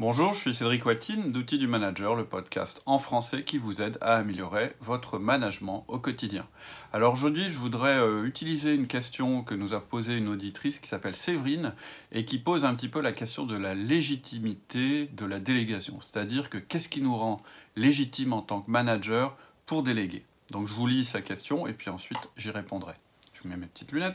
[0.00, 3.98] Bonjour, je suis Cédric Watine d'Outils du Manager, le podcast en français qui vous aide
[4.00, 6.46] à améliorer votre management au quotidien.
[6.92, 10.86] Alors aujourd'hui, je voudrais euh, utiliser une question que nous a posée une auditrice qui
[10.86, 11.74] s'appelle Séverine
[12.12, 16.00] et qui pose un petit peu la question de la légitimité de la délégation.
[16.00, 17.38] C'est-à-dire que qu'est-ce qui nous rend
[17.74, 20.24] légitime en tant que manager pour déléguer?
[20.52, 22.94] Donc je vous lis sa question et puis ensuite j'y répondrai.
[23.32, 24.14] Je vous mets mes petites lunettes.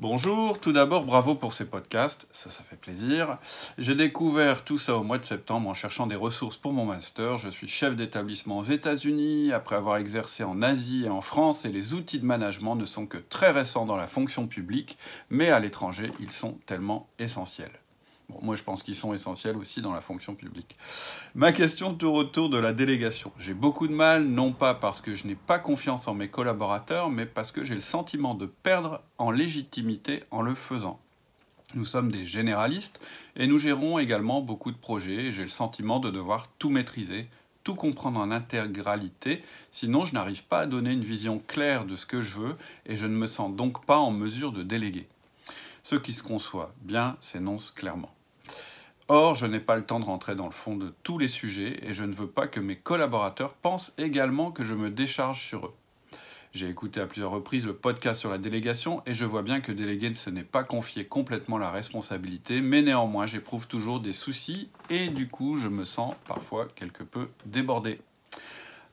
[0.00, 3.36] Bonjour, tout d'abord bravo pour ces podcasts, ça ça fait plaisir.
[3.76, 7.36] J'ai découvert tout ça au mois de septembre en cherchant des ressources pour mon master.
[7.36, 11.70] Je suis chef d'établissement aux États-Unis après avoir exercé en Asie et en France et
[11.70, 14.96] les outils de management ne sont que très récents dans la fonction publique,
[15.28, 17.78] mais à l'étranger ils sont tellement essentiels
[18.42, 20.76] moi, je pense qu'ils sont essentiels aussi dans la fonction publique.
[21.34, 23.32] Ma question tourne autour de la délégation.
[23.38, 27.10] J'ai beaucoup de mal, non pas parce que je n'ai pas confiance en mes collaborateurs,
[27.10, 31.00] mais parce que j'ai le sentiment de perdre en légitimité en le faisant.
[31.74, 33.00] Nous sommes des généralistes
[33.36, 37.28] et nous gérons également beaucoup de projets et j'ai le sentiment de devoir tout maîtriser,
[37.62, 42.06] tout comprendre en intégralité, sinon je n'arrive pas à donner une vision claire de ce
[42.06, 42.56] que je veux
[42.86, 45.06] et je ne me sens donc pas en mesure de déléguer.
[45.82, 48.10] Ce qui se conçoit bien s'énonce clairement.
[49.12, 51.80] Or, je n'ai pas le temps de rentrer dans le fond de tous les sujets
[51.82, 55.66] et je ne veux pas que mes collaborateurs pensent également que je me décharge sur
[55.66, 55.74] eux.
[56.52, 59.72] J'ai écouté à plusieurs reprises le podcast sur la délégation et je vois bien que
[59.72, 65.08] déléguer ce n'est pas confier complètement la responsabilité, mais néanmoins j'éprouve toujours des soucis et
[65.08, 67.98] du coup je me sens parfois quelque peu débordé.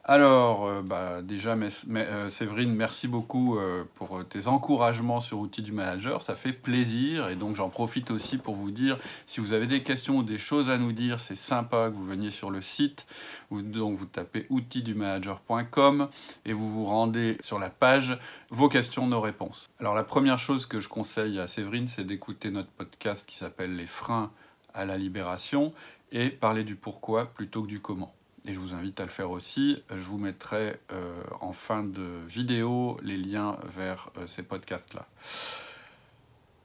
[0.09, 5.73] Alors, euh, bah, déjà, euh, Séverine, merci beaucoup euh, pour tes encouragements sur Outils du
[5.73, 6.21] Manager.
[6.21, 7.27] Ça fait plaisir.
[7.27, 10.39] Et donc, j'en profite aussi pour vous dire, si vous avez des questions ou des
[10.39, 13.05] choses à nous dire, c'est sympa que vous veniez sur le site.
[13.51, 16.07] donc, vous tapez outildumanager.com
[16.45, 18.17] et vous vous rendez sur la page
[18.49, 19.67] Vos questions, nos réponses.
[19.77, 23.75] Alors, la première chose que je conseille à Séverine, c'est d'écouter notre podcast qui s'appelle
[23.75, 24.31] Les freins
[24.73, 25.73] à la libération
[26.13, 28.16] et parler du pourquoi plutôt que du comment
[28.47, 29.83] et je vous invite à le faire aussi.
[29.91, 35.05] Je vous mettrai euh, en fin de vidéo les liens vers euh, ces podcasts-là.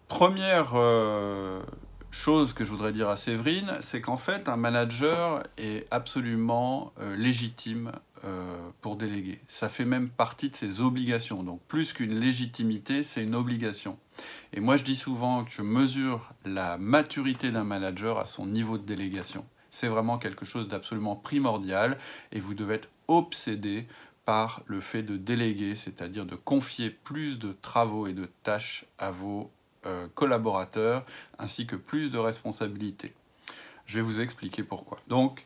[0.07, 1.61] Première euh,
[2.13, 7.93] chose que je voudrais dire à Séverine, c'est qu'en fait, un manager est absolument légitime
[8.83, 9.41] pour déléguer.
[9.49, 11.43] Ça fait même partie de ses obligations.
[11.43, 13.99] Donc plus qu'une légitimité, c'est une obligation.
[14.53, 18.79] Et moi, je dis souvent que je mesure la maturité d'un manager à son niveau
[18.79, 21.99] de délégation c'est vraiment quelque chose d'absolument primordial
[22.31, 23.89] et vous devez être obsédé
[24.25, 29.11] par le fait de déléguer, c'est-à-dire de confier plus de travaux et de tâches à
[29.11, 29.51] vos
[29.87, 31.05] euh, collaborateurs,
[31.41, 33.15] ainsi que plus de responsabilités.
[33.87, 35.01] Je vais vous expliquer pourquoi.
[35.09, 35.45] Donc,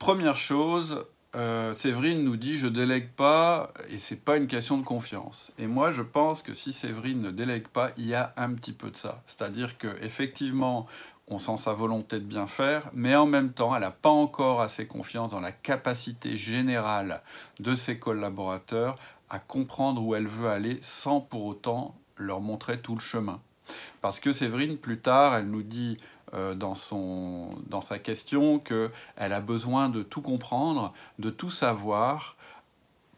[0.00, 4.84] première chose, euh, Séverine nous dit je délègue pas et c'est pas une question de
[4.84, 5.52] confiance.
[5.58, 8.72] Et moi je pense que si Séverine ne délègue pas, il y a un petit
[8.72, 9.22] peu de ça.
[9.26, 10.86] C'est-à-dire que effectivement
[11.28, 14.60] on sent sa volonté de bien faire, mais en même temps, elle n'a pas encore
[14.60, 17.22] assez confiance dans la capacité générale
[17.60, 18.98] de ses collaborateurs
[19.30, 23.40] à comprendre où elle veut aller sans pour autant leur montrer tout le chemin.
[24.00, 25.96] Parce que Séverine, plus tard, elle nous dit
[26.34, 32.36] euh, dans, son, dans sa question qu'elle a besoin de tout comprendre, de tout savoir,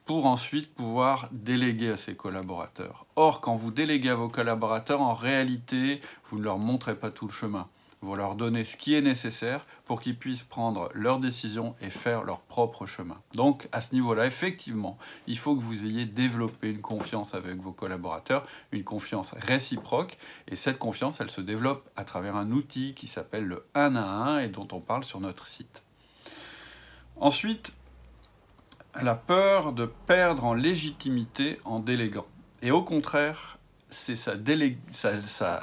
[0.04, 3.06] pour ensuite pouvoir déléguer à ses collaborateurs.
[3.16, 7.26] Or, quand vous déléguez à vos collaborateurs, en réalité, vous ne leur montrez pas tout
[7.26, 7.68] le chemin
[8.04, 12.22] vous leur donner ce qui est nécessaire pour qu'ils puissent prendre leurs décisions et faire
[12.22, 13.20] leur propre chemin.
[13.34, 17.72] Donc à ce niveau-là, effectivement, il faut que vous ayez développé une confiance avec vos
[17.72, 23.06] collaborateurs, une confiance réciproque, et cette confiance, elle se développe à travers un outil qui
[23.06, 25.82] s'appelle le 1 à 1 et dont on parle sur notre site.
[27.16, 27.72] Ensuite,
[28.94, 32.26] elle a peur de perdre en légitimité en déléguant.
[32.62, 33.58] Et au contraire,
[33.94, 34.16] c'est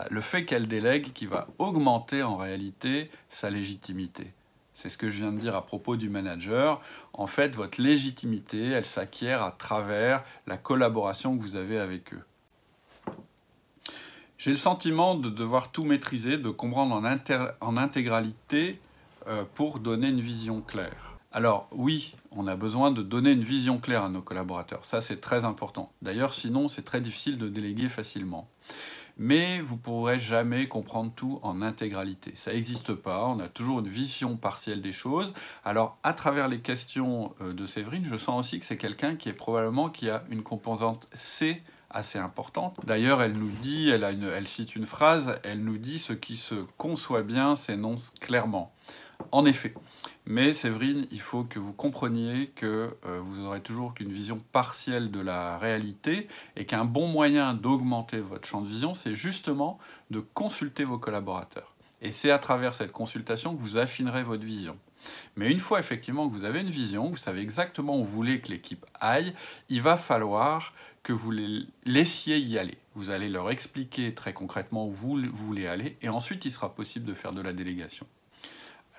[0.09, 4.31] le fait qu'elle délègue qui va augmenter en réalité sa légitimité.
[4.73, 6.81] C'est ce que je viens de dire à propos du manager.
[7.13, 12.23] En fait, votre légitimité, elle s'acquiert à travers la collaboration que vous avez avec eux.
[14.37, 18.79] J'ai le sentiment de devoir tout maîtriser, de comprendre en, intégralité
[19.27, 21.10] euh, pour donner une vision claire.
[21.33, 24.83] Alors oui, on a besoin de donner une vision claire à nos collaborateurs.
[24.83, 25.91] Ça, c'est très important.
[26.01, 28.49] D'ailleurs, sinon, c'est très difficile de déléguer facilement.
[29.17, 32.31] Mais vous ne pourrez jamais comprendre tout en intégralité.
[32.35, 35.33] Ça n'existe pas, on a toujours une vision partielle des choses.
[35.63, 39.29] Alors, à travers les questions euh, de Séverine, je sens aussi que c'est quelqu'un qui
[39.29, 42.77] est probablement qui a une composante C assez importante.
[42.85, 47.21] D'ailleurs, elle nous dit, elle, cite une phrase, elle nous dit ce qui se conçoit
[47.21, 48.73] bien s'énonce clairement.
[49.31, 49.73] En effet,
[50.25, 55.09] mais Séverine, il faut que vous compreniez que euh, vous aurez toujours qu'une vision partielle
[55.09, 59.79] de la réalité et qu'un bon moyen d'augmenter votre champ de vision, c'est justement
[60.11, 61.73] de consulter vos collaborateurs.
[62.03, 64.77] Et c'est à travers cette consultation que vous affinerez votre vision.
[65.35, 68.41] Mais une fois effectivement que vous avez une vision, vous savez exactement où vous voulez
[68.41, 69.33] que l'équipe aille,
[69.69, 70.73] il va falloir
[71.03, 72.77] que vous les laissiez y aller.
[72.93, 77.05] Vous allez leur expliquer très concrètement où vous voulez aller et ensuite il sera possible
[77.05, 78.05] de faire de la délégation.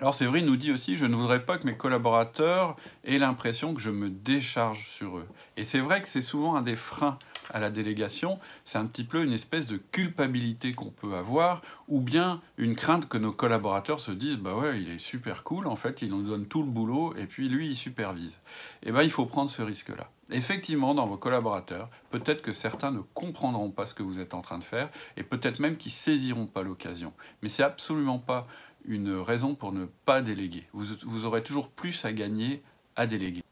[0.03, 3.79] Alors Séverine nous dit aussi, je ne voudrais pas que mes collaborateurs aient l'impression que
[3.79, 5.27] je me décharge sur eux.
[5.55, 7.17] Et c'est vrai que c'est souvent un des freins
[7.53, 12.01] à la délégation, c'est un petit peu une espèce de culpabilité qu'on peut avoir, ou
[12.01, 15.77] bien une crainte que nos collaborateurs se disent, bah ouais, il est super cool, en
[15.77, 18.39] fait, il nous donne tout le boulot, et puis lui, il supervise.
[18.83, 20.09] Eh bien, il faut prendre ce risque-là.
[20.31, 24.41] Effectivement, dans vos collaborateurs, peut-être que certains ne comprendront pas ce que vous êtes en
[24.41, 27.13] train de faire, et peut-être même qu'ils saisiront pas l'occasion.
[27.41, 28.47] Mais c'est absolument pas
[28.85, 30.67] une raison pour ne pas déléguer.
[30.73, 32.61] Vous, aurez toujours plus à gagner
[32.95, 33.43] à déléguer.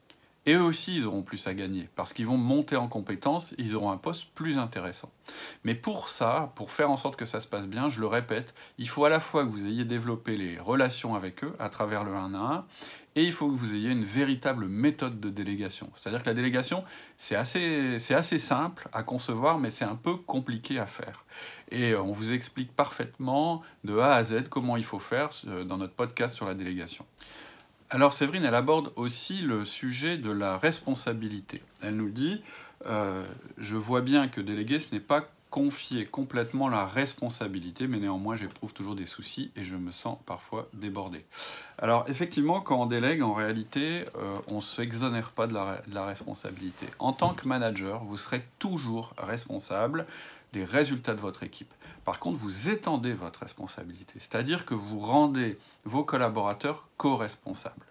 [0.48, 3.76] Et eux aussi, ils auront plus à gagner, parce qu'ils vont monter en compétences, ils
[3.76, 5.12] auront un poste plus intéressant.
[5.64, 8.56] Mais pour ça, pour faire en sorte que ça se passe bien, je le répète,
[8.80, 12.04] il faut à la fois que vous ayez développé les relations avec eux à travers
[12.04, 12.66] le 1 à 1,
[13.16, 15.92] et il faut que vous ayez une véritable méthode de délégation.
[15.94, 16.84] C'est-à-dire que la délégation,
[17.18, 21.26] c'est assez, assez simple à concevoir, mais c'est un peu compliqué à faire.
[21.72, 25.78] Et on vous explique parfaitement de A à Z comment il faut faire euh, dans
[25.78, 27.06] notre podcast sur la délégation.
[27.90, 31.62] Alors Séverine, elle aborde aussi le sujet de la responsabilité.
[31.82, 32.42] Elle nous dit,
[32.86, 33.26] euh,
[33.58, 38.74] je vois bien que déléguer, ce n'est pas confier complètement la responsabilité, mais néanmoins j'éprouve
[38.74, 41.26] toujours des soucis et je me sens parfois débordé.
[41.78, 46.88] Alors effectivement, quand on délègue, en réalité, euh, on ne s'exonère pas de la, responsabilité.
[47.00, 50.08] En tant que manager, vous serez toujours responsable
[50.54, 51.74] des résultats de votre équipe.
[52.06, 57.86] Par contre, vous étendez votre responsabilité, c'est-à-dire que vous rendez vos collaborateurs co-responsables.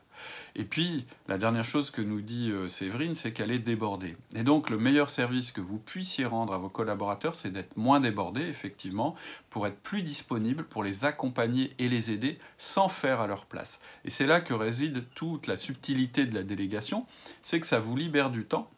[0.54, 4.16] Et puis, la dernière chose que nous dit euh, Séverine, c'est qu'elle est débordée.
[4.34, 8.00] Et donc, le meilleur service que vous puissiez rendre à vos collaborateurs, c'est d'être moins
[8.00, 9.14] débordé, effectivement,
[9.50, 13.80] pour être plus disponible, pour les accompagner et les aider sans faire à leur place.
[14.04, 17.06] Et c'est là que réside toute la subtilité de la délégation,
[17.42, 18.68] c'est que ça vous libère du temps,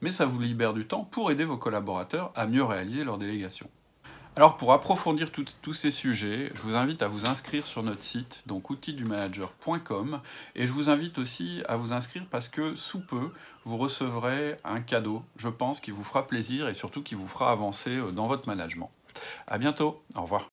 [0.00, 3.68] mais ça vous libère du temps pour aider vos collaborateurs à mieux réaliser leur délégation.
[4.36, 8.42] Alors pour approfondir tous ces sujets, je vous invite à vous inscrire sur notre site,
[8.46, 10.20] donc outildumanager.com,
[10.54, 13.32] et je vous invite aussi à vous inscrire parce que sous peu,
[13.64, 17.50] vous recevrez un cadeau, je pense, qui vous fera plaisir et surtout qui vous fera
[17.50, 18.90] avancer euh, dans votre management.
[19.48, 20.48] À bientôt, au revoir.